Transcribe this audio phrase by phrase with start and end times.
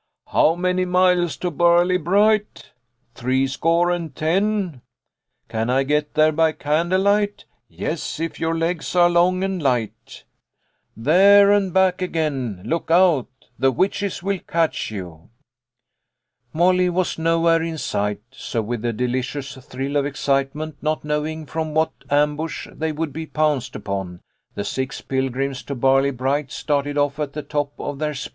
[0.33, 2.53] "How many miles to Barley bright?
[2.55, 2.69] w"
[3.13, 4.41] Three score and ten!
[4.45, 4.81] n"
[5.47, 9.61] Can I get there by candle light?"" Ye Sj if your legs are long and
[9.61, 10.23] light
[10.97, 15.29] There and back again / Look out / The witches will catch you!"
[16.51, 21.75] Molly was nowhere in sight, so with a delicious thrill of excitement, not knowing from
[21.75, 24.21] what ambush they would be pounced upon,
[24.55, 28.29] the six pilgrims to Barley bright started off at the top of their speed.